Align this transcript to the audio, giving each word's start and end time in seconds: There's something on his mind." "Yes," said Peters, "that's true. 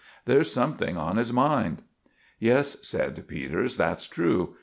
There's 0.25 0.51
something 0.51 0.97
on 0.97 1.17
his 1.17 1.31
mind." 1.31 1.83
"Yes," 2.39 2.75
said 2.81 3.27
Peters, 3.27 3.77
"that's 3.77 4.07
true. 4.07 4.55